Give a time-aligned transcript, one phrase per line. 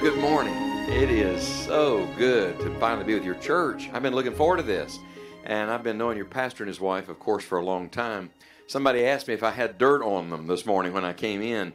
[0.00, 0.54] Good morning.
[0.88, 3.88] It is so good to finally be with your church.
[3.92, 4.98] I've been looking forward to this,
[5.44, 8.30] and I've been knowing your pastor and his wife, of course, for a long time.
[8.66, 11.72] Somebody asked me if I had dirt on them this morning when I came in.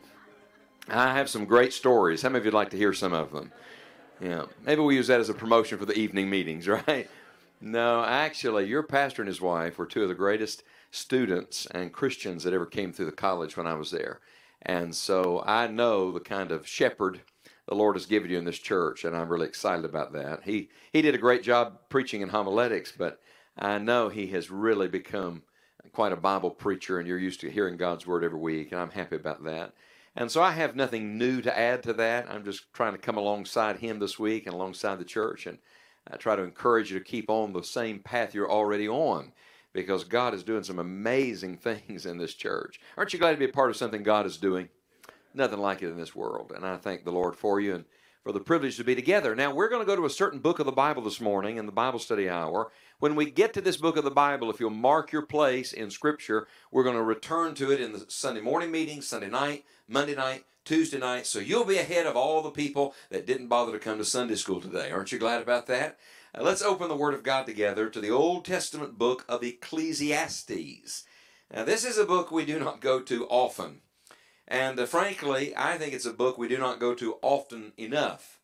[0.88, 2.22] I have some great stories.
[2.22, 3.52] How many of you'd like to hear some of them?
[4.22, 7.10] Yeah, maybe we use that as a promotion for the evening meetings, right?
[7.60, 12.44] No, actually, your pastor and his wife were two of the greatest students and Christians
[12.44, 14.20] that ever came through the college when I was there.
[14.62, 17.22] And so I know the kind of shepherd
[17.68, 20.44] the Lord has given you in this church, and I'm really excited about that.
[20.44, 23.20] He he did a great job preaching in homiletics, but
[23.58, 25.44] I know he has really become
[25.94, 28.92] quite a Bible preacher, and you're used to hearing God's word every week, and I'm
[28.92, 29.74] happy about that.
[30.16, 32.30] And so I have nothing new to add to that.
[32.30, 35.58] I'm just trying to come alongside him this week and alongside the church, and
[36.12, 39.32] I try to encourage you to keep on the same path you're already on
[39.74, 42.80] because God is doing some amazing things in this church.
[42.98, 44.70] Aren't you glad to be a part of something God is doing?
[45.36, 46.52] Nothing like it in this world.
[46.56, 47.86] And I thank the Lord for you and
[48.24, 49.36] for the privilege to be together.
[49.36, 51.66] Now, we're going to go to a certain book of the Bible this morning in
[51.66, 52.72] the Bible study hour.
[53.00, 55.90] When we get to this book of the Bible, if you'll mark your place in
[55.90, 60.14] Scripture, we're going to return to it in the Sunday morning meeting, Sunday night, Monday
[60.14, 61.26] night, Tuesday night.
[61.26, 64.36] So you'll be ahead of all the people that didn't bother to come to Sunday
[64.36, 64.92] school today.
[64.92, 65.98] Aren't you glad about that?
[66.38, 71.06] Uh, let's open the Word of God together to the Old Testament book of Ecclesiastes.
[71.52, 73.82] Now, this is a book we do not go to often.
[74.52, 78.38] And uh, frankly, I think it's a book we do not go to often enough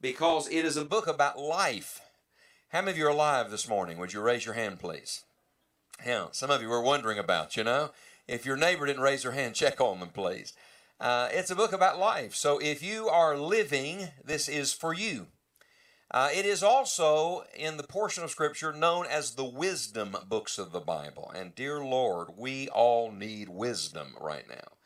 [0.00, 2.00] because it is a book about life.
[2.68, 3.98] How many of you are alive this morning?
[3.98, 5.24] Would you raise your hand, please?
[6.06, 7.90] Yeah, some of you were wondering about, you know.
[8.28, 10.52] If your neighbor didn't raise their hand, check on them, please.
[11.00, 12.36] Uh, it's a book about life.
[12.36, 15.26] So if you are living, this is for you.
[16.12, 20.70] Uh, it is also in the portion of Scripture known as the wisdom books of
[20.70, 21.32] the Bible.
[21.34, 24.77] And dear Lord, we all need wisdom right now.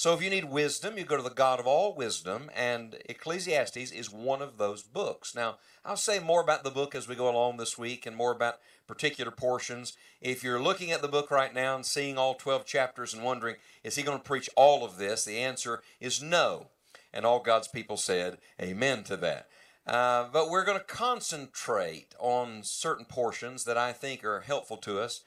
[0.00, 3.76] So if you need wisdom, you go to the God of all wisdom, and Ecclesiastes
[3.92, 5.34] is one of those books.
[5.34, 8.32] Now, I'll say more about the book as we go along this week and more
[8.32, 9.98] about particular portions.
[10.22, 13.56] If you're looking at the book right now and seeing all 12 chapters and wondering,
[13.84, 15.26] is he going to preach all of this?
[15.26, 16.68] The answer is no.
[17.12, 19.48] And all God's people said, Amen to that.
[19.86, 24.98] Uh, but we're going to concentrate on certain portions that I think are helpful to
[24.98, 25.24] us.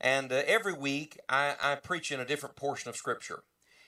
[0.00, 3.44] And uh, every week I, I preach in a different portion of Scripture.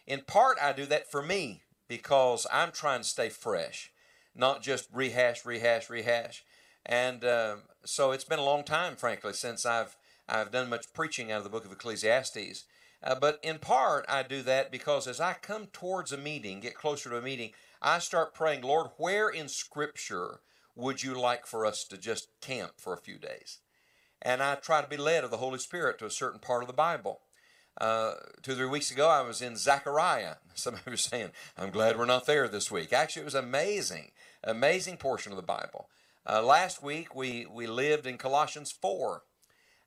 [0.08, 3.92] In part, I do that for me because I'm trying to stay fresh,
[4.34, 6.44] not just rehash, rehash, rehash.
[6.86, 11.30] And uh, so it's been a long time, frankly, since I've I've done much preaching
[11.30, 12.64] out of the book of Ecclesiastes.
[13.02, 16.74] Uh, but in part, I do that because as I come towards a meeting, get
[16.74, 17.50] closer to a meeting,
[17.82, 20.40] I start praying, Lord, where in Scripture
[20.74, 23.58] would you like for us to just camp for a few days?
[24.22, 26.66] And I try to be led of the Holy Spirit to a certain part of
[26.66, 27.20] the Bible.
[27.80, 30.36] Uh, two or three weeks ago, I was in Zechariah.
[30.54, 32.92] Some of you are saying, I'm glad we're not there this week.
[32.92, 34.10] Actually, it was amazing,
[34.42, 35.88] amazing portion of the Bible.
[36.28, 39.22] Uh, last week, we, we lived in Colossians 4.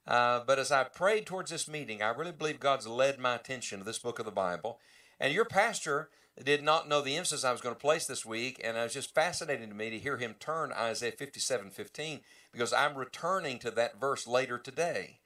[0.08, 3.80] Uh, but as I prayed towards this meeting, I really believe God's led my attention
[3.80, 4.80] to this book of the Bible.
[5.20, 6.10] And your pastor
[6.44, 8.94] did not know the emphasis I was going to place this week, and it was
[8.94, 12.22] just fascinating to me to hear him turn Isaiah 57 15
[12.52, 15.20] because I'm returning to that verse later today.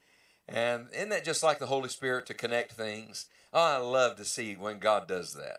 [0.48, 3.26] And isn't that just like the Holy Spirit to connect things?
[3.52, 5.58] Oh, I love to see when God does that.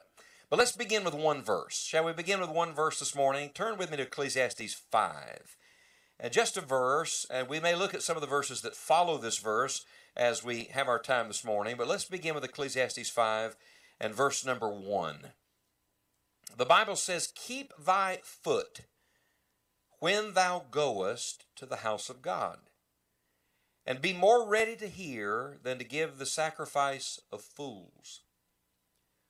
[0.49, 1.83] But let's begin with one verse.
[1.83, 3.49] Shall we begin with one verse this morning?
[3.53, 5.57] Turn with me to Ecclesiastes 5.
[6.19, 9.17] And just a verse, and we may look at some of the verses that follow
[9.17, 9.85] this verse
[10.15, 13.55] as we have our time this morning, but let's begin with Ecclesiastes 5
[13.99, 15.31] and verse number 1.
[16.55, 18.81] The Bible says, Keep thy foot
[19.99, 22.57] when thou goest to the house of God
[23.87, 28.21] and be more ready to hear than to give the sacrifice of fools.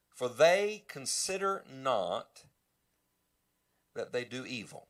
[0.10, 2.46] For they consider not
[3.94, 4.88] that they do evil.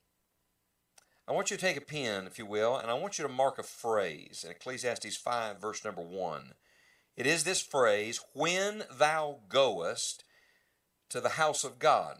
[1.27, 3.33] I want you to take a pen, if you will, and I want you to
[3.33, 6.53] mark a phrase in Ecclesiastes 5, verse number 1.
[7.17, 10.23] It is this phrase, when thou goest
[11.09, 12.19] to the house of God.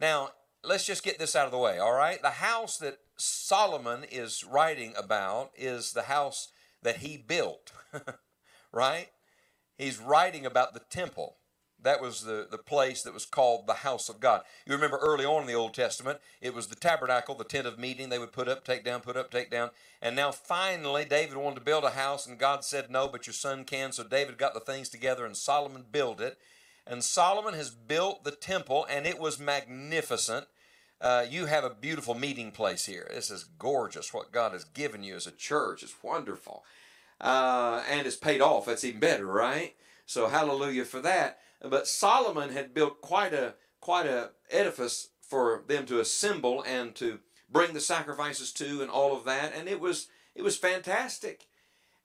[0.00, 0.30] Now,
[0.64, 2.20] let's just get this out of the way, all right?
[2.20, 6.48] The house that Solomon is writing about is the house
[6.82, 7.72] that he built,
[8.72, 9.08] right?
[9.78, 11.36] he's writing about the temple.
[11.82, 14.42] That was the, the place that was called the house of God.
[14.64, 17.78] You remember early on in the Old Testament, it was the tabernacle, the tent of
[17.78, 18.08] meeting.
[18.08, 19.70] They would put up, take down, put up, take down.
[20.00, 23.34] And now finally, David wanted to build a house, and God said, No, but your
[23.34, 23.92] son can.
[23.92, 26.38] So David got the things together, and Solomon built it.
[26.86, 30.46] And Solomon has built the temple, and it was magnificent.
[31.00, 33.06] Uh, you have a beautiful meeting place here.
[33.10, 35.82] This is gorgeous what God has given you as a church.
[35.82, 36.64] It's wonderful.
[37.20, 38.66] Uh, and it's paid off.
[38.66, 39.74] That's even better, right?
[40.06, 41.38] So hallelujah for that.
[41.62, 47.18] But Solomon had built quite a quite a edifice for them to assemble and to
[47.50, 51.46] bring the sacrifices to and all of that, and it was it was fantastic,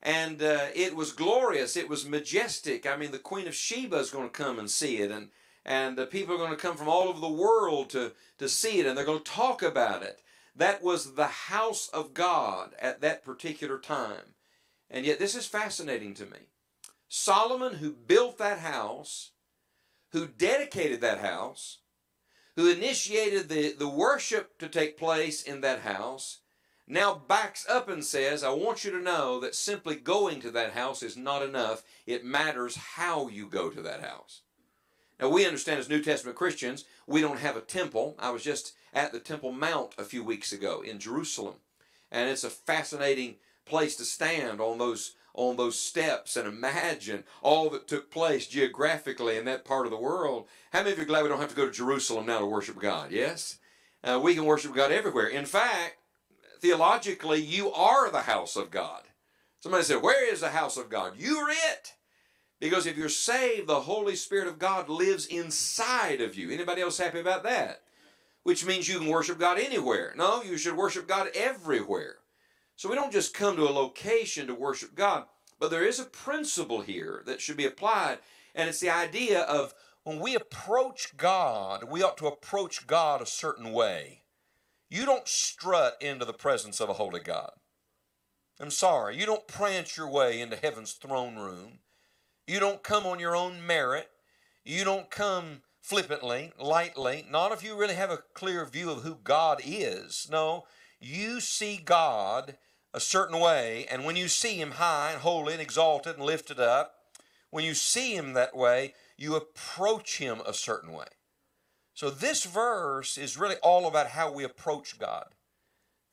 [0.01, 1.75] and uh, it was glorious.
[1.75, 2.85] It was majestic.
[2.85, 5.29] I mean, the Queen of Sheba is going to come and see it, and
[5.69, 8.79] and uh, people are going to come from all over the world to to see
[8.79, 10.21] it, and they're going to talk about it.
[10.55, 14.33] That was the house of God at that particular time,
[14.89, 16.39] and yet this is fascinating to me.
[17.07, 19.31] Solomon, who built that house,
[20.11, 21.77] who dedicated that house,
[22.55, 26.39] who initiated the, the worship to take place in that house,
[26.87, 30.73] now backs up and says, I want you to know that simply going to that
[30.73, 31.83] house is not enough.
[32.07, 34.41] It matters how you go to that house.
[35.19, 38.15] Now, we understand as New Testament Christians, we don't have a temple.
[38.19, 41.55] I was just at the Temple Mount a few weeks ago in Jerusalem,
[42.11, 43.35] and it's a fascinating
[43.65, 49.37] place to stand on those on those steps and imagine all that took place geographically
[49.37, 50.47] in that part of the world.
[50.73, 52.45] How many of you are glad we don't have to go to Jerusalem now to
[52.45, 53.11] worship God?
[53.11, 53.59] Yes?
[54.03, 55.27] Uh, we can worship God everywhere.
[55.27, 55.97] In fact,
[56.59, 59.03] theologically, you are the house of God.
[59.59, 61.13] Somebody said, Where is the house of God?
[61.17, 61.93] You're it.
[62.59, 66.51] Because if you're saved, the Holy Spirit of God lives inside of you.
[66.51, 67.81] Anybody else happy about that?
[68.43, 70.13] Which means you can worship God anywhere.
[70.17, 72.17] No, you should worship God everywhere.
[72.75, 75.25] So we don't just come to a location to worship God,
[75.59, 78.19] but there is a principle here that should be applied,
[78.55, 79.73] and it's the idea of
[80.03, 84.23] when we approach God, we ought to approach God a certain way.
[84.89, 87.51] You don't strut into the presence of a holy God.
[88.61, 91.79] I'm sorry, you don't prance your way into heaven's throne room.
[92.49, 94.09] You don't come on your own merit.
[94.65, 99.19] You don't come flippantly, lightly, not if you really have a clear view of who
[99.23, 100.27] God is.
[100.31, 100.63] No,
[100.99, 102.57] you see God
[102.91, 106.59] a certain way, and when you see Him high and holy and exalted and lifted
[106.59, 106.95] up,
[107.51, 111.05] when you see Him that way, you approach Him a certain way.
[111.93, 115.35] So this verse is really all about how we approach God.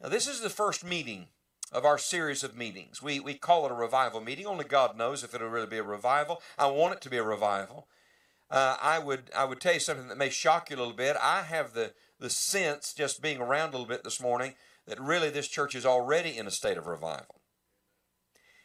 [0.03, 1.29] Now, this is the first meeting
[1.73, 3.03] of our series of meetings.
[3.03, 4.47] We, we call it a revival meeting.
[4.47, 6.41] Only God knows if it'll really be a revival.
[6.59, 7.89] I want it to be a revival.
[8.51, 11.17] Uh, I would I would tell you something that may shock you a little bit.
[11.21, 14.55] I have the the sense, just being around a little bit this morning,
[14.87, 17.41] that really this church is already in a state of revival.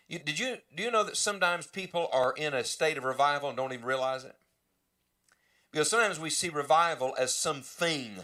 [0.07, 3.49] You, did you do you know that sometimes people are in a state of revival
[3.49, 4.35] and don't even realize it?
[5.71, 8.17] Because sometimes we see revival as something,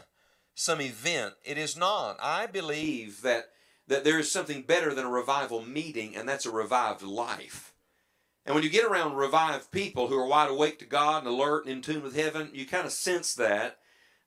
[0.53, 1.33] some event.
[1.43, 2.17] It is not.
[2.21, 3.45] I believe that
[3.87, 7.73] that there is something better than a revival meeting, and that's a revived life.
[8.45, 11.65] And when you get around revived people who are wide awake to God and alert
[11.65, 13.79] and in tune with heaven, you kind of sense that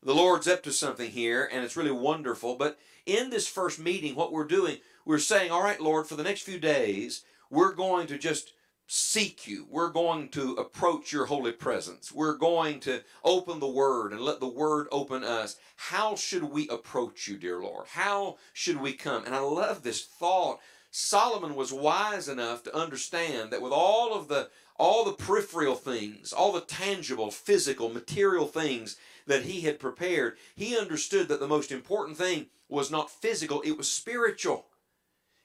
[0.03, 2.57] the Lord's up to something here, and it's really wonderful.
[2.57, 6.23] But in this first meeting, what we're doing, we're saying, All right, Lord, for the
[6.23, 8.53] next few days, we're going to just
[8.93, 9.65] seek you.
[9.71, 12.11] We're going to approach your holy presence.
[12.11, 15.55] We're going to open the word and let the word open us.
[15.77, 17.87] How should we approach you, dear Lord?
[17.91, 19.25] How should we come?
[19.25, 20.59] And I love this thought.
[20.91, 26.33] Solomon was wise enough to understand that with all of the all the peripheral things,
[26.33, 31.71] all the tangible, physical, material things that he had prepared, he understood that the most
[31.71, 34.67] important thing was not physical, it was spiritual.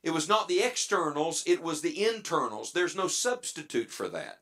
[0.05, 2.71] It was not the externals, it was the internals.
[2.71, 4.37] There's no substitute for that.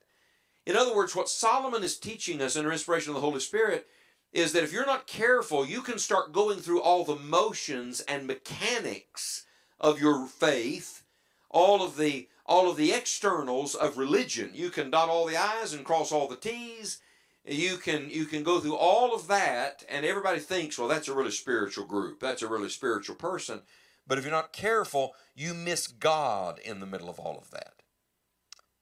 [0.65, 3.87] In other words, what Solomon is teaching us under inspiration of the Holy Spirit
[4.33, 8.27] is that if you're not careful, you can start going through all the motions and
[8.27, 9.45] mechanics
[9.79, 11.03] of your faith,
[11.49, 14.51] all of the all of the externals of religion.
[14.53, 16.99] You can dot all the I's and cross all the T's
[17.45, 21.13] you can you can go through all of that and everybody thinks well that's a
[21.13, 23.61] really spiritual group that's a really spiritual person
[24.05, 27.73] but if you're not careful you miss god in the middle of all of that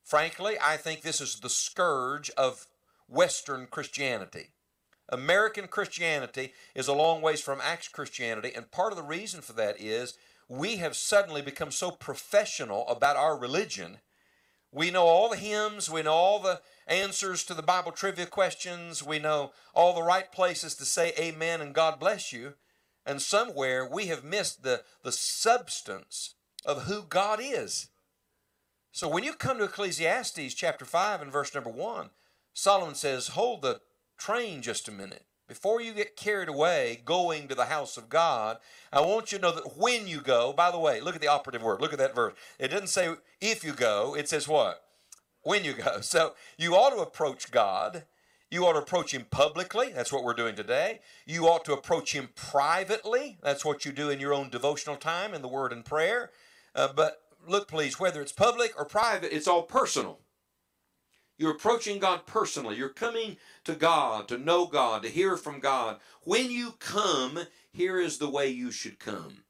[0.04, 2.68] frankly i think this is the scourge of
[3.08, 4.50] western christianity
[5.10, 9.54] american christianity is a long ways from acts christianity and part of the reason for
[9.54, 13.98] that is we have suddenly become so professional about our religion
[14.74, 16.62] we know all the hymns we know all the
[16.92, 19.01] answers to the Bible trivia questions.
[19.01, 22.54] We know all the right places to say amen and God bless you.
[23.12, 27.88] And somewhere we have missed the, the substance of who God is.
[28.94, 32.12] So when you come to Ecclesiastes chapter 5 and verse number 1,
[32.53, 33.82] Solomon says, Hold the
[34.18, 35.25] train just a minute.
[35.46, 38.60] Before you get carried away going to the house of God,
[38.94, 41.27] I want you to know that when you go, by the way, look at the
[41.27, 41.82] operative word.
[41.82, 42.36] Look at that verse.
[42.60, 44.84] It doesn't say if you go, it says what?
[45.41, 45.98] When you go.
[46.01, 48.06] So you ought to approach God.
[48.51, 49.93] You ought to approach Him publicly.
[49.96, 51.00] That's what we're doing today.
[51.25, 53.38] You ought to approach Him privately.
[53.41, 56.31] That's what you do in your own devotional time in the Word and prayer.
[56.75, 60.20] Uh, but look, please, whether it's public or private, it's all personal.
[61.38, 62.75] You're approaching God personally.
[62.75, 65.98] You're coming to God, to know God, to hear from God.
[66.24, 67.39] When you come,
[67.72, 69.46] here is the way you should come.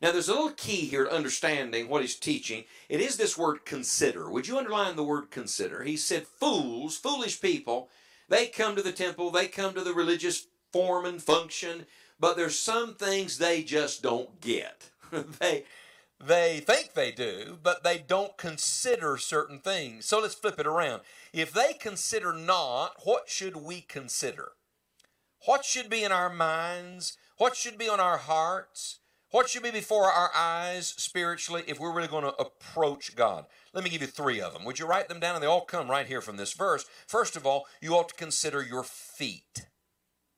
[0.00, 2.64] Now, there's a little key here to understanding what he's teaching.
[2.88, 4.30] It is this word consider.
[4.30, 5.82] Would you underline the word consider?
[5.82, 7.90] He said, fools, foolish people,
[8.30, 11.84] they come to the temple, they come to the religious form and function,
[12.18, 14.90] but there's some things they just don't get.
[15.40, 15.64] they
[16.22, 20.06] they think they do, but they don't consider certain things.
[20.06, 21.00] So let's flip it around.
[21.32, 24.52] If they consider not, what should we consider?
[25.46, 27.16] What should be in our minds?
[27.38, 28.99] What should be on our hearts?
[29.30, 33.46] What should be before our eyes spiritually if we're really going to approach God?
[33.72, 34.64] Let me give you three of them.
[34.64, 35.36] Would you write them down?
[35.36, 36.84] And they all come right here from this verse.
[37.06, 39.66] First of all, you ought to consider your feet.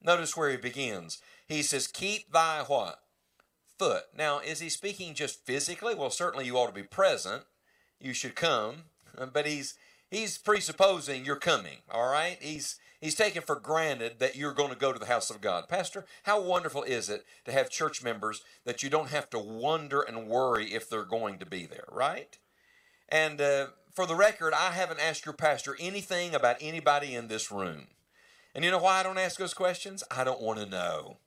[0.02, 1.18] Notice where he begins.
[1.48, 2.98] He says, Keep thy what?
[3.82, 4.04] foot.
[4.16, 5.94] Now, is he speaking just physically?
[5.94, 7.42] Well, certainly you ought to be present.
[8.00, 8.84] You should come.
[9.34, 9.74] But he's
[10.10, 12.38] he's presupposing you're coming, all right?
[12.40, 15.68] He's he's taken for granted that you're going to go to the house of God.
[15.68, 20.00] Pastor, how wonderful is it to have church members that you don't have to wonder
[20.00, 22.38] and worry if they're going to be there, right?
[23.10, 27.50] And uh, for the record, I haven't asked your pastor anything about anybody in this
[27.50, 27.88] room.
[28.54, 30.04] And you know why I don't ask those questions?
[30.10, 31.18] I don't want to know.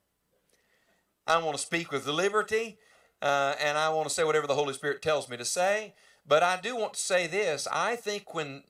[1.26, 2.78] I want to speak with liberty,
[3.20, 5.94] uh, and I want to say whatever the Holy Spirit tells me to say.
[6.26, 7.68] But I do want to say this.
[7.70, 8.62] I think when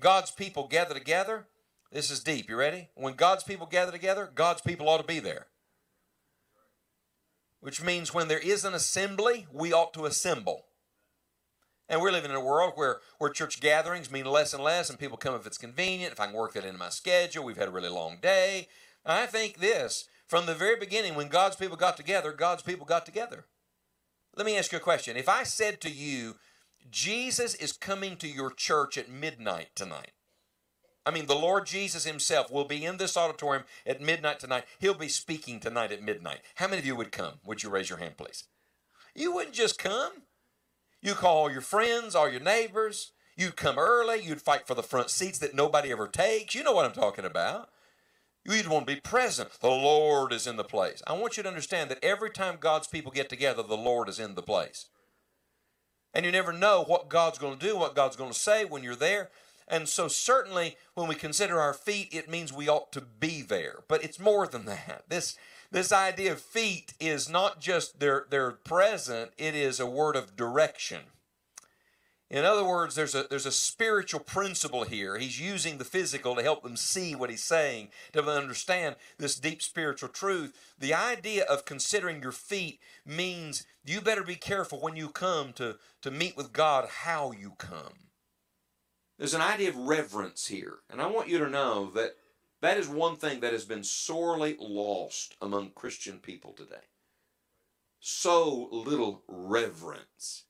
[0.00, 1.46] God's people gather together,
[1.94, 2.50] this is deep.
[2.50, 2.88] You ready?
[2.96, 5.46] When God's people gather together, God's people ought to be there.
[7.60, 10.66] Which means when there is an assembly, we ought to assemble.
[11.88, 14.98] And we're living in a world where, where church gatherings mean less and less, and
[14.98, 17.44] people come if it's convenient, if I can work that into my schedule.
[17.44, 18.66] We've had a really long day.
[19.06, 23.06] I think this from the very beginning, when God's people got together, God's people got
[23.06, 23.44] together.
[24.34, 25.16] Let me ask you a question.
[25.16, 26.36] If I said to you,
[26.90, 30.10] Jesus is coming to your church at midnight tonight,
[31.06, 34.64] I mean, the Lord Jesus Himself will be in this auditorium at midnight tonight.
[34.78, 36.40] He'll be speaking tonight at midnight.
[36.56, 37.34] How many of you would come?
[37.44, 38.44] Would you raise your hand, please?
[39.14, 40.22] You wouldn't just come.
[41.02, 43.12] You call all your friends, all your neighbors.
[43.36, 44.22] You'd come early.
[44.22, 46.54] You'd fight for the front seats that nobody ever takes.
[46.54, 47.68] You know what I'm talking about.
[48.44, 49.50] You would want to be present.
[49.60, 51.02] The Lord is in the place.
[51.06, 54.18] I want you to understand that every time God's people get together, the Lord is
[54.18, 54.86] in the place.
[56.12, 58.82] And you never know what God's going to do, what God's going to say when
[58.82, 59.30] you're there.
[59.66, 63.84] And so, certainly, when we consider our feet, it means we ought to be there.
[63.88, 65.04] But it's more than that.
[65.08, 65.36] This,
[65.70, 70.36] this idea of feet is not just they're, they're present, it is a word of
[70.36, 71.00] direction.
[72.30, 75.18] In other words, there's a, there's a spiritual principle here.
[75.18, 79.62] He's using the physical to help them see what he's saying, to understand this deep
[79.62, 80.74] spiritual truth.
[80.78, 85.76] The idea of considering your feet means you better be careful when you come to,
[86.02, 87.92] to meet with God how you come.
[89.18, 90.78] There's an idea of reverence here.
[90.90, 92.16] And I want you to know that
[92.60, 96.86] that is one thing that has been sorely lost among Christian people today.
[98.00, 100.44] So little reverence.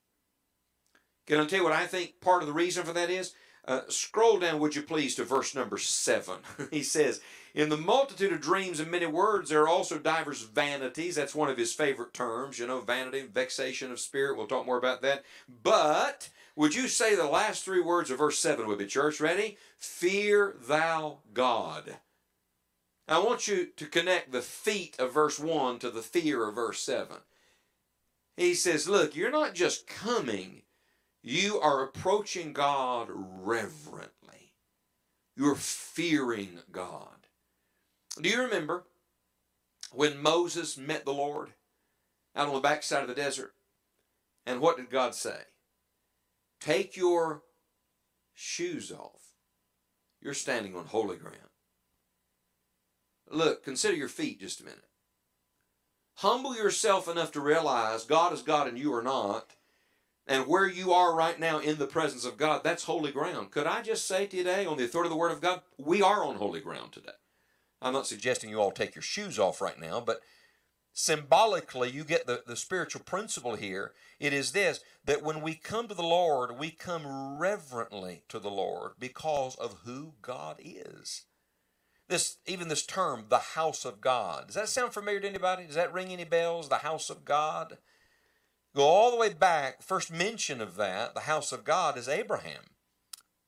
[1.27, 3.35] Can I tell you what I think part of the reason for that is?
[3.67, 6.37] Uh, scroll down, would you please, to verse number seven.
[6.71, 7.21] he says,
[7.55, 11.15] In the multitude of dreams and many words, there are also divers vanities.
[11.15, 14.37] That's one of his favorite terms, you know, vanity, vexation of spirit.
[14.37, 15.25] We'll talk more about that.
[15.63, 19.21] But would you say the last three words of verse 7 with me, church?
[19.21, 19.59] Ready?
[19.77, 21.97] Fear thou God.
[23.07, 26.81] I want you to connect the feet of verse 1 to the fear of verse
[26.81, 27.17] 7.
[28.37, 30.63] He says, Look, you're not just coming
[31.27, 34.53] you are approaching God reverently.
[35.35, 37.29] You're fearing God.
[38.21, 38.85] Do you remember
[39.91, 41.55] when Moses met the Lord
[42.37, 43.55] out on the backside of the desert?
[44.45, 45.45] And what did God say?
[46.61, 47.43] Take your
[48.33, 49.33] shoes off.
[50.21, 51.37] You're standing on holy ground.
[53.31, 54.85] Look, consider your feet just a minute.
[56.17, 59.55] Humble yourself enough to realize God is God and you are not
[60.27, 63.51] and where you are right now in the presence of God, that's holy ground.
[63.51, 66.25] Could I just say today, on the authority of the Word of God, we are
[66.25, 67.11] on holy ground today.
[67.83, 70.21] I'm not suggesting you all take your shoes off right now, but
[70.95, 73.93] symbolically, you get the, the spiritual principle here.
[74.19, 78.51] It is this that when we come to the Lord, we come reverently to the
[78.51, 81.25] Lord because of who God is.
[82.09, 84.47] This even this term, the house of God.
[84.47, 85.67] Does that sound familiar to anybody?
[85.67, 86.69] Does that ring any bells?
[86.69, 87.79] The house of God?
[88.75, 92.63] Go all the way back, first mention of that, the house of God, is Abraham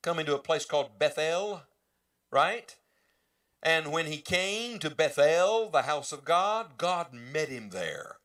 [0.01, 1.63] coming to a place called Bethel,
[2.31, 2.77] right?
[3.63, 8.17] And when he came to Bethel, the house of God, God met him there.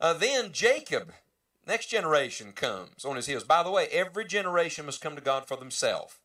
[0.00, 1.12] Uh, then Jacob,
[1.66, 3.44] next generation, comes on his heels.
[3.44, 6.18] By the way, every generation must come to God for themselves.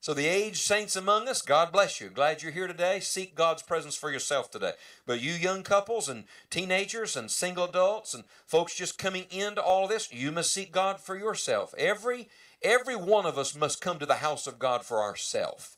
[0.00, 2.08] So, the aged saints among us, God bless you.
[2.08, 3.00] Glad you're here today.
[3.00, 4.72] Seek God's presence for yourself today.
[5.06, 9.88] But you young couples and teenagers and single adults and folks just coming into all
[9.88, 11.74] this, you must seek God for yourself.
[11.76, 12.28] Every
[12.62, 15.77] every one of us must come to the house of God for ourselves.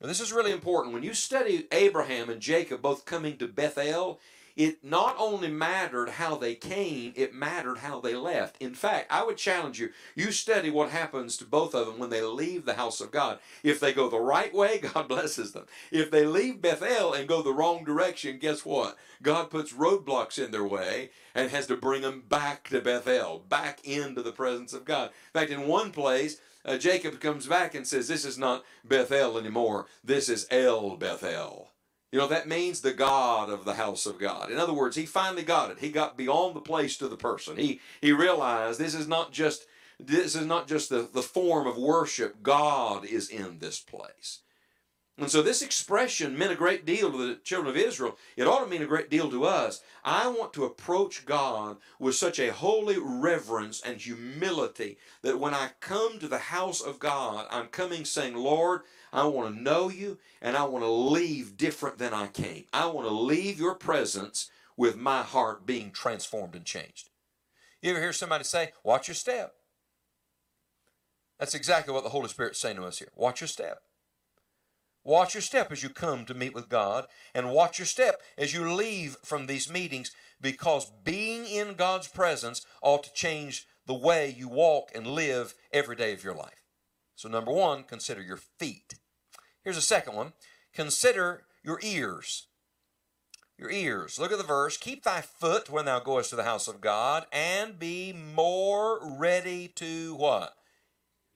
[0.00, 0.92] This is really important.
[0.92, 4.20] When you study Abraham and Jacob both coming to Bethel,
[4.54, 8.56] it not only mattered how they came, it mattered how they left.
[8.60, 12.10] In fact, I would challenge you, you study what happens to both of them when
[12.10, 13.38] they leave the house of God.
[13.62, 15.66] If they go the right way, God blesses them.
[15.90, 18.96] If they leave Bethel and go the wrong direction, guess what?
[19.22, 23.80] God puts roadblocks in their way and has to bring them back to Bethel, back
[23.84, 25.10] into the presence of God.
[25.34, 29.38] In fact, in one place, uh, Jacob comes back and says, This is not Bethel
[29.38, 29.86] anymore.
[30.04, 31.70] This is El Bethel.
[32.12, 34.50] You know, that means the God of the house of God.
[34.50, 35.78] In other words, he finally got it.
[35.80, 37.56] He got beyond the place to the person.
[37.56, 39.66] He, he realized this is not just
[39.98, 42.42] this is not just the, the form of worship.
[42.42, 44.40] God is in this place.
[45.18, 48.18] And so this expression meant a great deal to the children of Israel.
[48.36, 49.82] It ought to mean a great deal to us.
[50.04, 55.70] I want to approach God with such a holy reverence and humility that when I
[55.80, 60.18] come to the house of God, I'm coming saying, Lord, I want to know you
[60.42, 62.64] and I want to leave different than I came.
[62.74, 67.08] I want to leave your presence with my heart being transformed and changed.
[67.80, 69.54] You ever hear somebody say, Watch your step?
[71.38, 73.10] That's exactly what the Holy Spirit's saying to us here.
[73.14, 73.80] Watch your step.
[75.06, 78.52] Watch your step as you come to meet with God, and watch your step as
[78.52, 84.34] you leave from these meetings because being in God's presence ought to change the way
[84.36, 86.64] you walk and live every day of your life.
[87.14, 88.94] So, number one, consider your feet.
[89.62, 90.32] Here's a second one
[90.74, 92.48] consider your ears.
[93.56, 94.18] Your ears.
[94.18, 94.76] Look at the verse.
[94.76, 99.68] Keep thy foot when thou goest to the house of God, and be more ready
[99.76, 100.54] to what?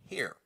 [0.09, 0.40] Hear.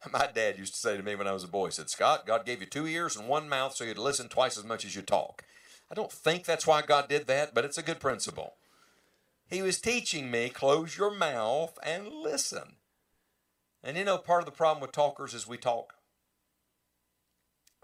[0.12, 2.26] My dad used to say to me when I was a boy, he said, Scott,
[2.26, 4.94] God gave you two ears and one mouth so you'd listen twice as much as
[4.94, 5.42] you talk.
[5.90, 8.54] I don't think that's why God did that, but it's a good principle.
[9.48, 12.76] He was teaching me, close your mouth and listen.
[13.82, 15.94] And you know, part of the problem with talkers is we talk.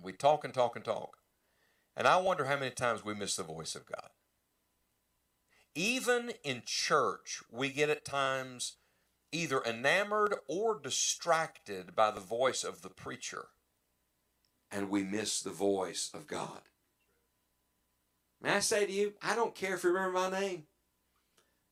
[0.02, 1.16] We talk and talk and talk.
[1.96, 4.10] And I wonder how many times we miss the voice of God.
[5.74, 8.74] Even in church, we get at times
[9.34, 13.48] either enamored or distracted by the voice of the preacher,
[14.70, 16.62] and we miss the voice of God.
[18.40, 20.64] May I say to you, I don't care if you remember my name.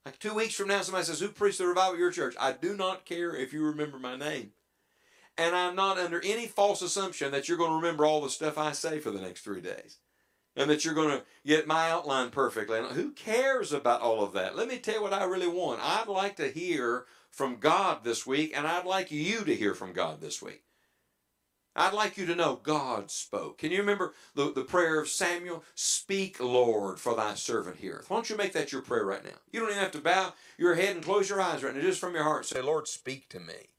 [0.05, 2.35] Like two weeks from now, somebody says, Who preached the revival at your church?
[2.41, 4.53] I do not care if you remember my name.
[5.39, 8.59] And I'm not under any false assumption that you're going to remember all the stuff
[8.59, 9.99] I say for the next three days.
[10.57, 12.79] And that you're going to get my outline perfectly.
[12.79, 14.57] And who cares about all of that?
[14.57, 15.81] Let me tell you what I really want.
[15.83, 19.93] I'd like to hear from God this week, and I'd like you to hear from
[19.93, 20.63] God this week.
[21.75, 23.57] I'd like you to know God spoke.
[23.57, 25.65] Can you remember the, the prayer of Samuel?
[25.75, 28.11] Speak, Lord, for thy servant heareth.
[28.11, 29.39] Why don't you make that your prayer right now?
[29.51, 31.81] You don't even have to bow your head and close your eyes right now.
[31.81, 33.71] Just from your heart, say, Lord, speak to me.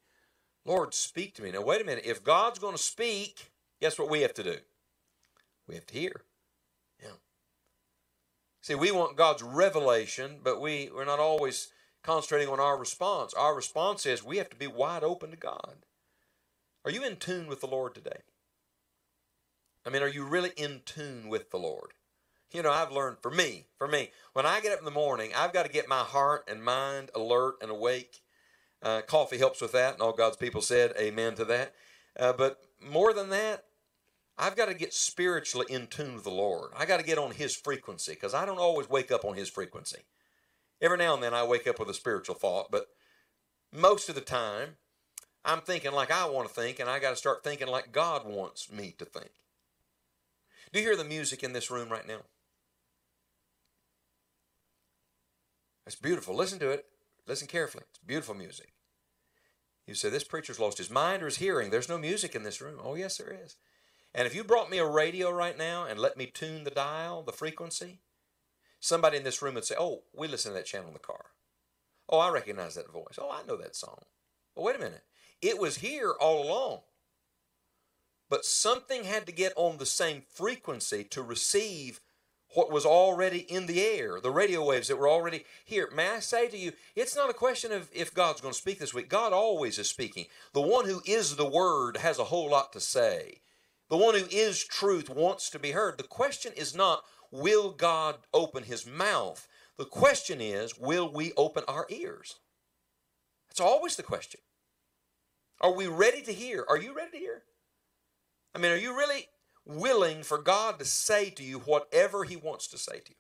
[0.66, 1.52] Lord, speak to me.
[1.52, 2.06] Now, wait a minute.
[2.06, 4.58] If God's going to speak, guess what we have to do?
[5.68, 6.24] We have to hear.
[7.00, 7.10] Yeah.
[8.62, 11.68] See, we want God's revelation, but we, we're not always
[12.04, 13.34] concentrating on our response.
[13.34, 15.86] Our response is we have to be wide open to God.
[16.86, 18.22] Are you in tune with the Lord today?
[19.86, 21.92] I mean, are you really in tune with the Lord?
[22.52, 25.32] You know, I've learned for me, for me, when I get up in the morning,
[25.36, 28.22] I've got to get my heart and mind alert and awake.
[28.82, 31.74] Uh, coffee helps with that, and all God's people said amen to that.
[32.20, 33.64] Uh, but more than that,
[34.38, 36.72] I've got to get spiritually in tune with the Lord.
[36.78, 39.50] I got to get on His frequency because I don't always wake up on His
[39.50, 40.00] frequency.
[40.82, 42.88] Every now and then I wake up with a spiritual thought, but
[43.72, 44.78] most of the time
[45.46, 48.26] I'm thinking like I want to think, and I got to start thinking like God
[48.26, 49.32] wants me to think.
[50.72, 52.22] Do you hear the music in this room right now?
[55.86, 56.36] It's beautiful.
[56.36, 56.86] Listen to it.
[57.28, 57.84] Listen carefully.
[57.90, 58.74] It's beautiful music.
[59.86, 61.70] You say, This preacher's lost his mind or his hearing.
[61.70, 62.80] There's no music in this room.
[62.82, 63.58] Oh, yes, there is.
[64.16, 67.24] And if you brought me a radio right now and let me tune the dial,
[67.24, 68.00] the frequency,
[68.84, 71.26] somebody in this room would say, Oh, we listen to that channel in the car.
[72.10, 73.18] Oh, I recognize that voice.
[73.18, 74.00] Oh, I know that song.
[74.56, 75.04] Well, wait a minute.
[75.42, 76.82] It was here all along.
[78.30, 82.02] But something had to get on the same frequency to receive
[82.56, 85.90] what was already in the air, the radio waves that were already here.
[85.96, 88.80] May I say to you, it's not a question of if God's going to speak
[88.80, 89.10] this week.
[89.10, 90.26] God always is speaking.
[90.54, 93.42] The one who is the Word has a whole lot to say.
[93.90, 95.98] The one who is truth wants to be heard.
[95.98, 99.48] The question is not, will God open his mouth?
[99.78, 102.36] The question is, will we open our ears?
[103.50, 104.40] That's always the question.
[105.60, 106.64] Are we ready to hear?
[106.70, 107.44] Are you ready to hear?
[108.54, 109.28] I mean, are you really
[109.66, 113.16] willing for God to say to you whatever He wants to say to you?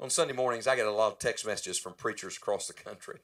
[0.00, 3.18] On Sunday mornings, I get a lot of text messages from preachers across the country.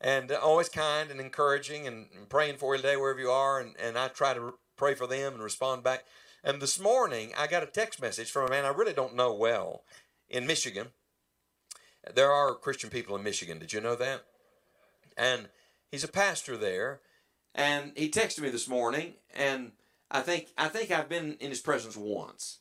[0.00, 3.60] And uh, always kind and encouraging and, praying for you today, wherever you are.
[3.60, 6.04] And, and I try to pray for them and respond back.
[6.46, 9.34] And this morning, I got a text message from a man I really don't know
[9.34, 9.82] well
[10.28, 10.90] in Michigan.
[12.14, 13.58] There are Christian people in Michigan.
[13.58, 14.26] Did you know that?
[15.16, 15.48] And
[15.90, 17.00] he's a pastor there.
[17.52, 19.72] And he texted me this morning, and
[20.08, 22.58] I think I think I've been in his presence once.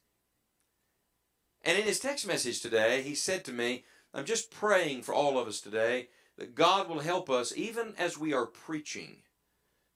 [1.64, 3.84] And in his text message today, he said to me,
[4.16, 6.08] I'm just praying for all of us today
[6.40, 9.18] that God will help us, even as we are preaching,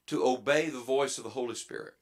[0.05, 1.95] to obey the voice of the Holy Spirit.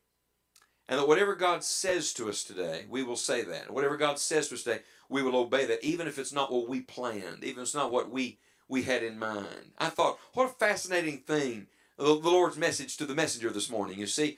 [0.89, 3.71] And that whatever God says to us today, we will say that.
[3.71, 6.69] Whatever God says to us today, we will obey that, even if it's not what
[6.69, 9.73] we planned, even if it's not what we, we had in mind.
[9.77, 13.99] I thought, what a fascinating thing, the, the Lord's message to the messenger this morning.
[13.99, 14.37] You see,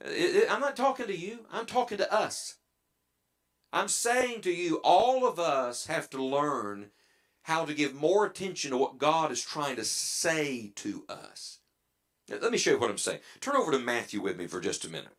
[0.00, 2.56] it, it, I'm not talking to you, I'm talking to us.
[3.72, 6.90] I'm saying to you, all of us have to learn
[7.42, 11.58] how to give more attention to what God is trying to say to us.
[12.28, 13.20] Now, let me show you what I'm saying.
[13.40, 15.17] Turn over to Matthew with me for just a minute.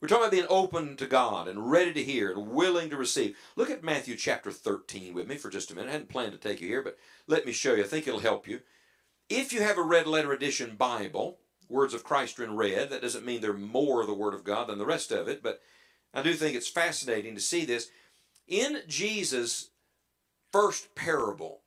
[0.00, 3.36] We're talking about being open to God and ready to hear and willing to receive.
[3.56, 5.88] Look at Matthew chapter 13 with me for just a minute.
[5.88, 7.82] I hadn't planned to take you here, but let me show you.
[7.82, 8.60] I think it'll help you.
[9.28, 12.90] If you have a red letter edition Bible, words of Christ are in red.
[12.90, 15.42] That doesn't mean they're more of the Word of God than the rest of it,
[15.42, 15.60] but
[16.14, 17.90] I do think it's fascinating to see this.
[18.46, 19.70] In Jesus'
[20.52, 21.62] first parable,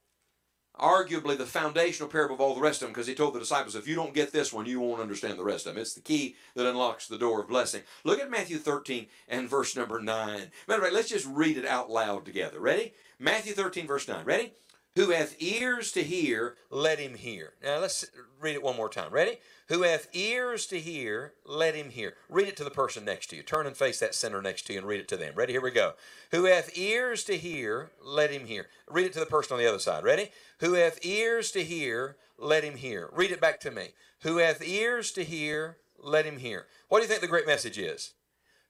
[0.82, 3.76] arguably the foundational parable of all the rest of them because he told the disciples,
[3.76, 5.82] if you don't get this one, you won't understand the rest of them.
[5.82, 7.84] It's the key that unlocks the door of blessing.
[8.04, 10.52] Look at Matthew 13 and verse number 9.
[10.68, 12.60] Matter of fact, let's just read it out loud together.
[12.60, 12.94] Ready?
[13.20, 14.26] Matthew 13, verse 9.
[14.26, 14.54] Ready?
[14.98, 17.54] Who hath ears to hear, let him hear.
[17.64, 18.06] Now let's
[18.42, 19.12] read it one more time.
[19.12, 19.38] Ready?
[19.70, 22.16] Who hath ears to hear, let him hear.
[22.28, 23.44] Read it to the person next to you.
[23.44, 25.34] Turn and face that sinner next to you and read it to them.
[25.34, 25.54] Ready?
[25.54, 25.94] Here we go.
[26.32, 28.68] Who hath ears to hear, let him hear.
[28.90, 30.04] Read it to the person on the other side.
[30.04, 30.30] Ready?
[30.60, 33.10] Who hath ears to hear, let him hear.
[33.14, 33.90] Read it back to me.
[34.24, 36.68] Who hath ears to hear, let him hear.
[36.90, 38.12] What do you think the great message is?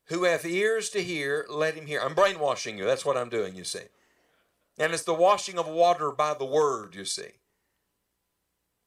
[0.06, 2.00] Who hath ears to hear, let him hear.
[2.00, 2.86] I'm brainwashing you.
[2.86, 3.86] That's what I'm doing, you see.
[4.82, 7.34] And it's the washing of water by the word, you see.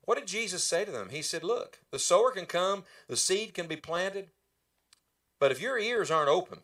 [0.07, 1.11] What did Jesus say to them?
[1.11, 4.31] He said, Look, the sower can come, the seed can be planted,
[5.39, 6.59] but if your ears aren't open,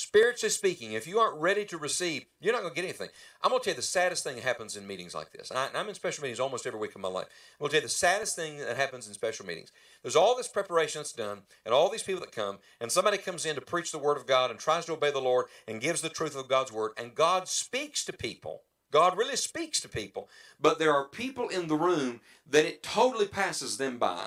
[0.00, 3.08] spiritually speaking, if you aren't ready to receive, you're not going to get anything.
[3.42, 5.52] I'm going to tell you the saddest thing that happens in meetings like this.
[5.52, 7.26] I, am in special meetings almost every week of my life.
[7.58, 9.72] I'm going to tell you the saddest thing that happens in special meetings.
[10.02, 13.46] There's all this preparation that's done, and all these people that come, and somebody comes
[13.46, 16.00] in to preach the Word of God and tries to obey the Lord and gives
[16.00, 20.28] the truth of God's Word, and God speaks to people God really speaks to people,
[20.60, 24.26] but there are people in the room that it totally passes them by.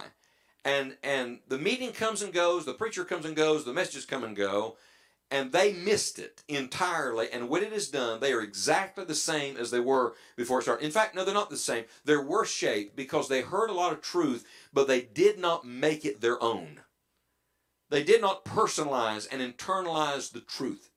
[0.66, 4.24] And and the meeting comes and goes, the preacher comes and goes, the messages come
[4.24, 4.78] and go,
[5.34, 7.28] and they missed it entirely.
[7.32, 10.62] And when it is done, they are exactly the same as they were before it
[10.62, 10.86] started.
[10.86, 11.86] In fact, no, they're not the same.
[12.06, 16.06] They're worse shaped because they heard a lot of truth, but they did not make
[16.06, 16.82] it their own.
[17.90, 20.92] They did not personalize and internalize the truth.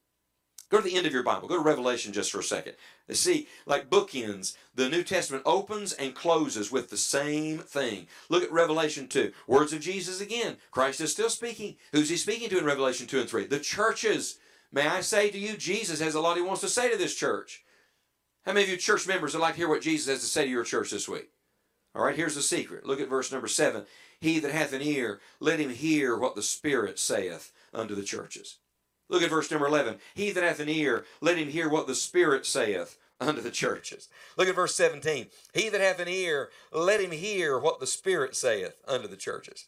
[0.68, 1.46] Go to the end of your Bible.
[1.46, 2.74] Go to Revelation just for a second.
[3.11, 8.09] See, like bookends, the New Testament opens and closes with the same thing.
[8.29, 9.33] Look at Revelation 2.
[9.46, 10.57] Words of Jesus again.
[10.72, 11.76] Christ is still speaking.
[11.92, 13.46] Who's he speaking to in Revelation 2 and 3?
[13.46, 14.38] The churches.
[14.72, 17.14] May I say to you, Jesus has a lot he wants to say to this
[17.14, 17.64] church.
[18.44, 20.44] How many of you church members would like to hear what Jesus has to say
[20.44, 21.31] to your church this week?
[21.94, 22.85] All right, here's the secret.
[22.85, 23.87] Look at verse number 7.
[24.20, 28.59] He that hath an ear, let him hear what the Spirit saith unto the churches.
[29.09, 29.97] Look at verse number 11.
[30.14, 34.09] He that hath an ear, let him hear what the Spirit saith unto the churches.
[34.37, 35.27] Look at verse 17.
[35.55, 39.66] He that hath an ear, let him hear what the Spirit saith unto the churches.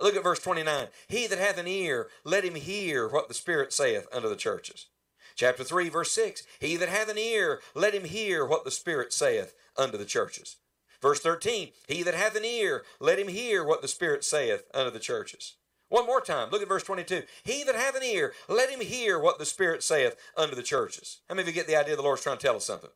[0.00, 0.88] Look at verse 29.
[1.08, 4.86] He that hath an ear, let him hear what the Spirit saith unto the churches.
[5.34, 6.44] Chapter 3, verse 6.
[6.60, 10.56] He that hath an ear, let him hear what the Spirit saith unto the churches.
[11.02, 11.70] Verse 13.
[11.88, 15.56] He that hath an ear, let him hear what the Spirit saith unto the churches.
[15.88, 17.22] One more time, look at verse 22.
[17.44, 21.20] He that hath an ear, let him hear what the Spirit saith unto the churches.
[21.28, 22.90] How many of you get the idea the Lord's trying to tell us something?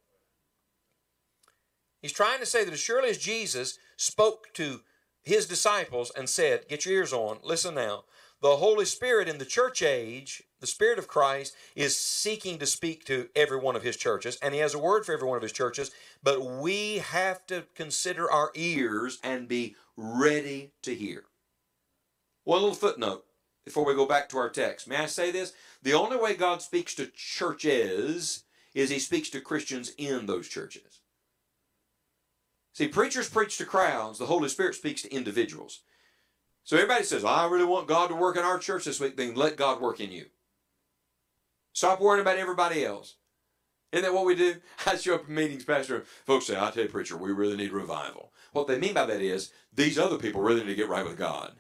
[2.03, 4.81] He's trying to say that as surely as Jesus spoke to
[5.23, 8.05] his disciples and said, Get your ears on, listen now.
[8.43, 13.05] The Holy Spirit in the church age, the Spirit of Christ, is seeking to speak
[13.05, 15.43] to every one of his churches, and he has a word for every one of
[15.43, 15.91] his churches,
[16.23, 21.25] but we have to consider our ears and be ready to hear.
[22.45, 23.25] One little footnote
[23.65, 24.89] before we go back to our text.
[24.89, 25.53] May I say this?
[25.83, 31.01] The only way God speaks to churches is he speaks to Christians in those churches.
[32.73, 35.81] See, preachers preach to crowds, the Holy Spirit speaks to individuals.
[36.65, 39.35] So everybody says, I really want God to work in our church this week, then
[39.35, 40.27] let God work in you.
[41.73, 43.17] Stop worrying about everybody else.
[43.93, 44.57] Isn't that what we do?
[44.87, 47.73] I show up in meetings, Pastor, folks say, I tell you, preacher, we really need
[47.73, 48.33] revival.
[48.53, 51.19] What they mean by that is, these other people really need to get right with
[51.19, 51.57] God.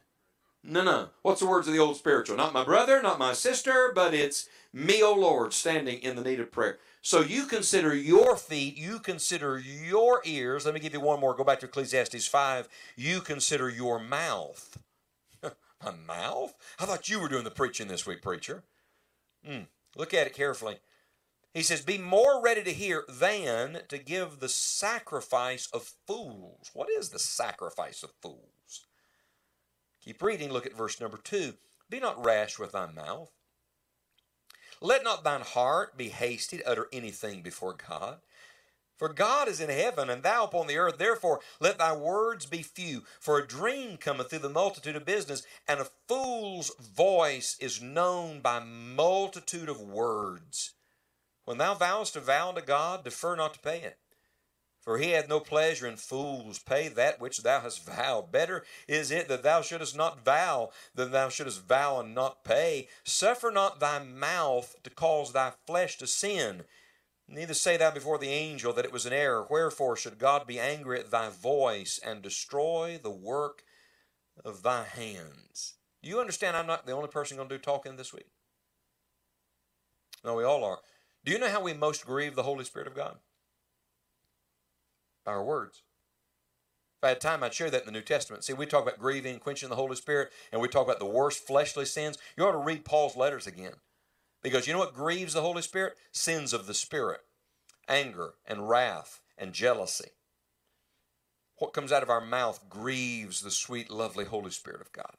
[0.62, 1.08] No, no.
[1.22, 2.36] What's the words of the old spiritual?
[2.36, 6.40] Not my brother, not my sister, but it's me, O Lord, standing in the need
[6.40, 6.78] of prayer.
[7.02, 10.66] So you consider your feet, you consider your ears.
[10.66, 11.34] Let me give you one more.
[11.34, 12.68] Go back to Ecclesiastes 5.
[12.94, 14.78] You consider your mouth.
[15.42, 16.54] my mouth?
[16.78, 18.64] I thought you were doing the preaching this week, preacher.
[19.48, 20.76] Mm, look at it carefully.
[21.54, 26.70] He says, Be more ready to hear than to give the sacrifice of fools.
[26.74, 28.59] What is the sacrifice of fools?
[30.04, 30.50] Keep reading.
[30.50, 31.54] Look at verse number 2.
[31.88, 33.30] Be not rash with thy mouth
[34.80, 38.20] let not thine heart be hasty to utter anything before God.
[38.96, 40.98] For God is in heaven, and thou upon the earth.
[40.98, 43.04] Therefore, let thy words be few.
[43.18, 48.40] For a dream cometh through the multitude of business, and a fool's voice is known
[48.40, 50.74] by multitude of words.
[51.44, 53.98] When thou vowest a vow to God, defer not to pay it.
[54.80, 56.58] For he hath no pleasure in fools.
[56.58, 58.32] Pay that which thou hast vowed.
[58.32, 62.88] Better is it that thou shouldest not vow than thou shouldest vow and not pay.
[63.04, 66.64] Suffer not thy mouth to cause thy flesh to sin.
[67.28, 69.46] Neither say thou before the angel that it was an error.
[69.48, 73.62] Wherefore should God be angry at thy voice and destroy the work
[74.44, 75.74] of thy hands?
[76.02, 78.28] Do you understand I'm not the only person going to do talking this week?
[80.24, 80.78] No, we all are.
[81.24, 83.18] Do you know how we most grieve the Holy Spirit of God?
[85.26, 85.82] Our words.
[86.98, 88.44] If I had time, I'd share that in the New Testament.
[88.44, 91.46] See, we talk about grieving, quenching the Holy Spirit, and we talk about the worst
[91.46, 92.18] fleshly sins.
[92.36, 93.74] You ought to read Paul's letters again.
[94.42, 95.94] Because you know what grieves the Holy Spirit?
[96.12, 97.20] Sins of the Spirit,
[97.88, 100.10] anger and wrath and jealousy.
[101.56, 105.14] What comes out of our mouth grieves the sweet, lovely Holy Spirit of God.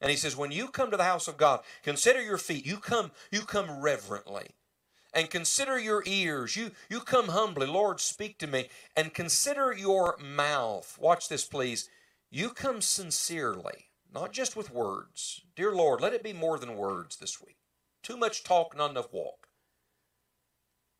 [0.00, 2.66] And he says, when you come to the house of God, consider your feet.
[2.66, 4.48] You come, you come reverently
[5.14, 6.56] and consider your ears.
[6.56, 10.98] You, you come humbly, Lord, speak to me, and consider your mouth.
[11.00, 11.88] Watch this, please.
[12.30, 15.42] You come sincerely, not just with words.
[15.54, 17.56] Dear Lord, let it be more than words this week.
[18.02, 19.48] Too much talk, not enough walk.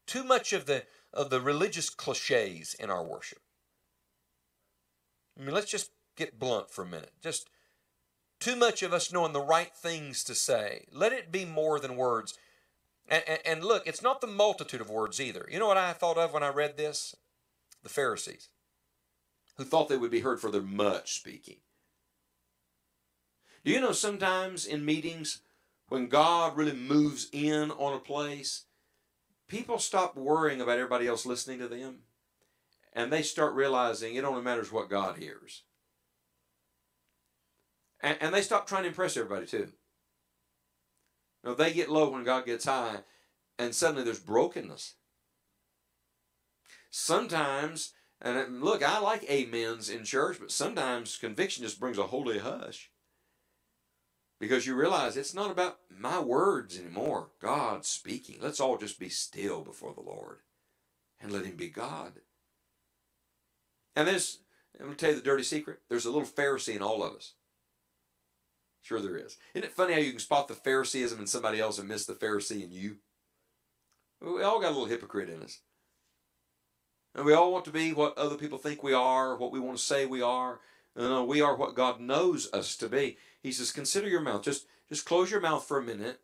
[0.06, 3.38] Too much of the of the religious cliches in our worship.
[5.38, 7.12] I mean, let's just get blunt for a minute.
[7.22, 7.48] Just
[8.40, 10.84] too much of us knowing the right things to say.
[10.92, 12.36] Let it be more than words.
[13.08, 15.46] And, and, and, look, it's not the multitude of words either.
[15.50, 17.14] You know what I thought of when I read this?
[17.82, 18.48] The Pharisees,
[19.58, 21.58] who thought they would be heard for their much speaking.
[23.62, 25.42] Do you know sometimes in meetings,
[25.88, 28.64] when God really moves in on a place,
[29.48, 32.00] people stop worrying about everybody else listening to them
[32.94, 35.62] and they start realizing it only matters what God hears.
[38.00, 39.68] And, and they stop trying to impress everybody too.
[41.44, 43.00] They get low when God gets high,
[43.58, 44.94] and suddenly there's brokenness.
[46.90, 52.38] Sometimes, and look, I like amens in church, but sometimes conviction just brings a holy
[52.38, 52.90] hush.
[54.40, 57.30] Because you realize it's not about my words anymore.
[57.40, 58.38] God speaking.
[58.40, 60.38] Let's all just be still before the Lord
[61.20, 62.14] and let Him be God.
[63.96, 64.40] And there's,
[64.78, 65.80] I'm going to tell you the dirty secret.
[65.88, 67.34] There's a little Pharisee in all of us.
[68.84, 69.38] Sure, there is.
[69.54, 72.12] Isn't it funny how you can spot the Phariseeism in somebody else and miss the
[72.12, 72.96] Pharisee in you?
[74.20, 75.60] We all got a little hypocrite in us.
[77.14, 79.78] And we all want to be what other people think we are, what we want
[79.78, 80.60] to say we are.
[81.00, 83.16] Uh, we are what God knows us to be.
[83.42, 84.42] He says, consider your mouth.
[84.42, 86.20] Just, just close your mouth for a minute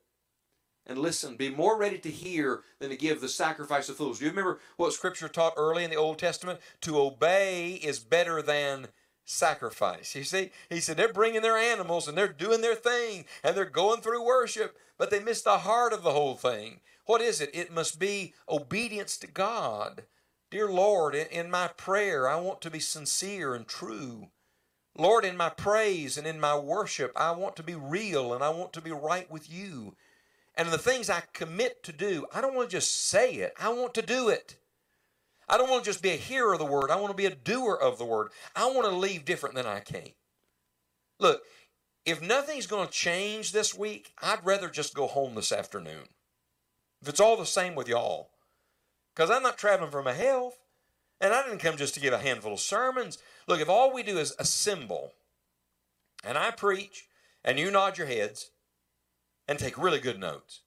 [0.87, 1.37] and listen.
[1.37, 4.19] Be more ready to hear than to give the sacrifice of fools.
[4.19, 6.61] Do you remember what Scripture taught early in the Old Testament?
[6.83, 8.89] To obey is better than
[9.25, 10.15] sacrifice.
[10.15, 13.65] You see, he said they're bringing their animals and they're doing their thing and they're
[13.65, 16.81] going through worship, but they miss the heart of the whole thing.
[17.07, 17.51] What is it?
[17.53, 20.05] It must be obedience to God.
[20.51, 24.29] Dear Lord, in my prayer, I want to be sincere and true.
[24.97, 28.51] Lord, in my praise and in my worship, I want to be real and I
[28.51, 29.95] want to be right with you.
[30.57, 33.69] And the things I commit to do, I don't want to just say it, I
[33.71, 34.57] want to do it.
[35.51, 37.27] I don't want to just be a hearer of the word, I want to be
[37.27, 38.31] a doer of the word.
[38.57, 40.13] I want to leave different than I came.
[41.19, 41.43] Look,
[42.07, 46.05] if nothing's going to change this week, I'd rather just go home this afternoon.
[47.03, 48.31] If it's all the same with y'all,
[49.15, 50.59] because I'm not traveling for my health.
[51.21, 53.19] And I didn't come just to give a handful of sermons.
[53.47, 55.13] Look, if all we do is assemble,
[56.25, 57.07] and I preach,
[57.45, 58.51] and you nod your heads,
[59.47, 60.61] and take really good notes,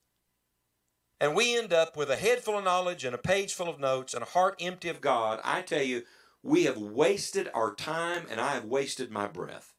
[1.23, 3.79] and we end up with a head full of knowledge and a page full of
[3.79, 6.03] notes and a heart empty of God, I tell you,
[6.43, 9.73] we have wasted our time and I have wasted my breath.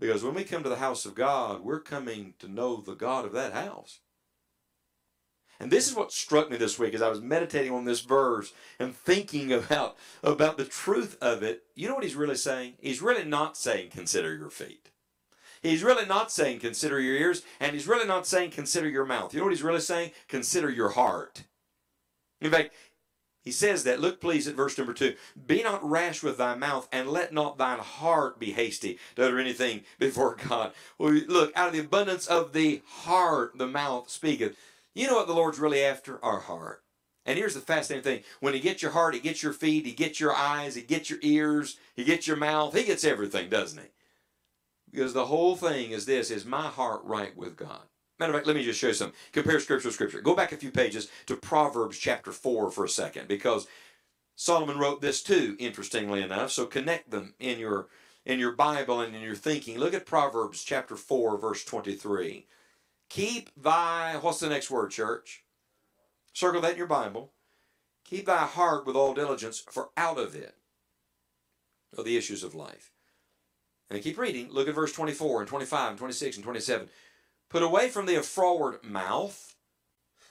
[0.00, 3.26] Because when we come to the house of God, we're coming to know the God
[3.26, 4.00] of that house.
[5.60, 8.54] And this is what struck me this week as I was meditating on this verse
[8.78, 11.64] and thinking about, about the truth of it.
[11.74, 12.76] You know what he's really saying?
[12.80, 14.88] He's really not saying, consider your feet.
[15.66, 17.42] He's really not saying, consider your ears.
[17.60, 19.32] And he's really not saying, consider your mouth.
[19.32, 20.12] You know what he's really saying?
[20.28, 21.44] Consider your heart.
[22.40, 22.72] In fact,
[23.42, 24.00] he says that.
[24.00, 25.14] Look, please, at verse number two.
[25.46, 29.38] Be not rash with thy mouth, and let not thine heart be hasty to utter
[29.38, 30.72] anything before God.
[30.98, 34.56] Well, look, out of the abundance of the heart, the mouth speaketh.
[34.94, 36.24] You know what the Lord's really after?
[36.24, 36.82] Our heart.
[37.24, 38.22] And here's the fascinating thing.
[38.40, 41.10] When he gets your heart, he gets your feet, he gets your eyes, he gets
[41.10, 43.88] your ears, he gets your mouth, he gets everything, doesn't he?
[44.90, 47.82] Because the whole thing is this, is my heart right with God?
[48.18, 49.16] Matter of fact, let me just show you something.
[49.32, 50.20] Compare scripture with scripture.
[50.20, 53.66] Go back a few pages to Proverbs chapter 4 for a second, because
[54.36, 56.50] Solomon wrote this too, interestingly enough.
[56.50, 57.88] So connect them in your
[58.24, 59.78] in your Bible and in your thinking.
[59.78, 62.46] Look at Proverbs chapter 4, verse 23.
[63.08, 65.44] Keep thy, what's the next word, church?
[66.32, 67.32] Circle that in your Bible.
[68.04, 70.56] Keep thy heart with all diligence, for out of it
[71.96, 72.90] are the issues of life.
[73.90, 74.48] And keep reading.
[74.50, 76.88] Look at verse 24 and 25 and 26 and 27.
[77.48, 79.56] Put away from thee a froward mouth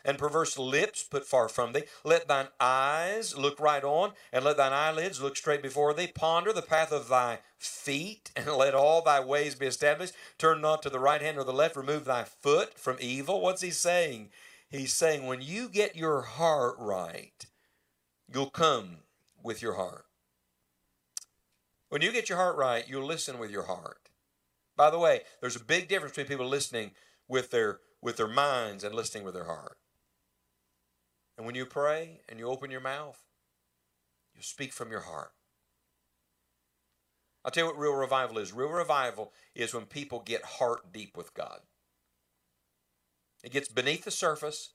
[0.06, 1.84] and perverse lips put far from thee.
[2.04, 6.08] Let thine eyes look right on, and let thine eyelids look straight before thee.
[6.08, 10.14] Ponder the path of thy feet, and let all thy ways be established.
[10.38, 11.76] Turn not to the right hand or the left.
[11.76, 13.42] Remove thy foot from evil.
[13.42, 14.30] What's he saying?
[14.70, 17.46] He's saying, when you get your heart right,
[18.32, 18.98] you'll come
[19.44, 20.06] with your heart.
[21.96, 24.10] When you get your heart right, you'll listen with your heart.
[24.76, 26.92] By the way, there's a big difference between people listening
[27.30, 29.78] with their with their minds and listening with their heart.
[31.38, 33.24] And when you pray and you open your mouth,
[34.36, 35.32] you speak from your heart.
[37.46, 38.52] I'll tell you what real revival is.
[38.52, 41.62] Real revival is when people get heart deep with God.
[43.42, 44.74] It gets beneath the surface,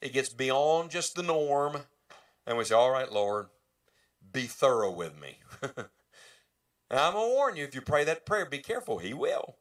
[0.00, 1.78] it gets beyond just the norm,
[2.46, 3.48] and we say, All right, Lord,
[4.32, 5.38] be thorough with me.
[6.90, 8.98] and I'm going to warn you if you pray that prayer, be careful.
[8.98, 9.56] He will.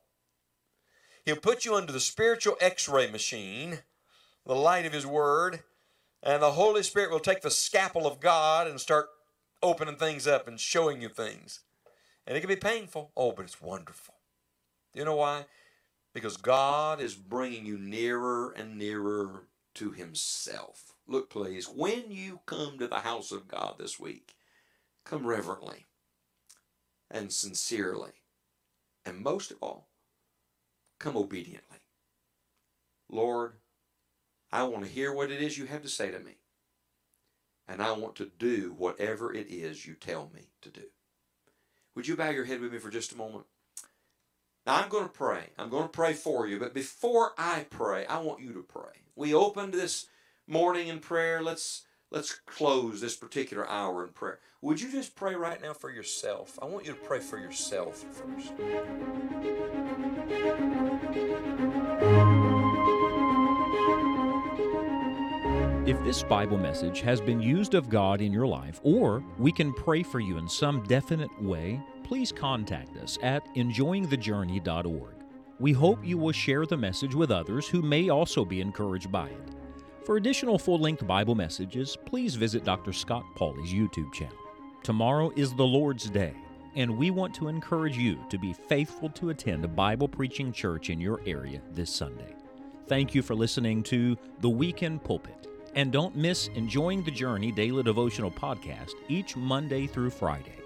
[1.26, 3.80] He'll put you under the spiritual x ray machine,
[4.46, 5.60] the light of His Word,
[6.24, 9.08] and the Holy Spirit will take the scalpel of God and start
[9.62, 11.60] opening things up and showing you things.
[12.26, 13.12] And it can be painful.
[13.16, 14.16] Oh, but it's wonderful.
[14.94, 15.46] You know why?
[16.14, 19.44] Because God is bringing you nearer and nearer
[19.76, 20.94] to Himself.
[21.08, 24.36] Look, please, when you come to the house of God this week,
[25.06, 25.86] come reverently
[27.10, 28.12] and sincerely.
[29.06, 29.90] And most of all,
[31.00, 31.78] come obediently.
[33.10, 33.54] Lord,
[34.52, 36.38] I want to hear what it is you have to say to me.
[37.68, 40.86] And I want to do whatever it is you tell me to do.
[41.96, 43.46] Would you bow your head with me for just a moment?
[44.66, 45.50] Now, I'm going to pray.
[45.58, 46.60] I'm going to pray for you.
[46.60, 49.02] But before I pray, I want you to pray.
[49.16, 50.08] We opened this
[50.48, 51.42] morning in prayer.
[51.42, 54.40] Let's let's close this particular hour in prayer.
[54.62, 56.60] Would you just pray right now for yourself?
[56.62, 58.52] I want you to pray for yourself first.
[65.88, 69.74] If this Bible message has been used of God in your life, or we can
[69.74, 75.16] pray for you in some definite way, please contact us at enjoyingthejourney.org.
[75.60, 79.30] We hope you will share the message with others who may also be encouraged by
[79.30, 79.56] it.
[80.04, 82.92] For additional full length Bible messages, please visit Dr.
[82.92, 84.49] Scott Pauley's YouTube channel.
[84.84, 86.34] Tomorrow is the Lord's Day,
[86.76, 90.90] and we want to encourage you to be faithful to attend a Bible preaching church
[90.90, 92.34] in your area this Sunday.
[92.88, 95.48] Thank you for listening to The Weekend Pulpit.
[95.76, 100.59] And don't miss Enjoying the Journey Daily Devotional Podcast each Monday through Friday.